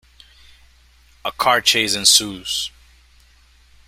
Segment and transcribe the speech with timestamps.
[1.23, 2.71] A car chase ensues.